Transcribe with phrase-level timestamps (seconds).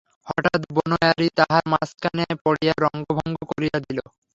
[0.27, 3.99] হঠাৎ বনোয়ারি তাহার মাঝখানে পড়িয়া রসভঙ্গ করিয়া দিল।